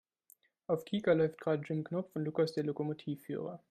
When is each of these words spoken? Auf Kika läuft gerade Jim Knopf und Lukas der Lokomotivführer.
Auf 0.65 0.83
Kika 0.85 1.13
läuft 1.13 1.39
gerade 1.39 1.63
Jim 1.63 1.83
Knopf 1.83 2.15
und 2.15 2.23
Lukas 2.25 2.53
der 2.53 2.63
Lokomotivführer. 2.63 3.59